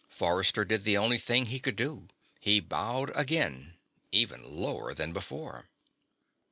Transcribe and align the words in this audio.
Forrester 0.09 0.65
did 0.65 0.83
the 0.83 0.97
only 0.97 1.19
thing 1.19 1.45
he 1.45 1.59
could 1.59 1.75
do. 1.75 2.07
He 2.39 2.59
bowed 2.59 3.11
again, 3.15 3.75
even 4.11 4.41
lower 4.43 4.95
than 4.95 5.13
before. 5.13 5.69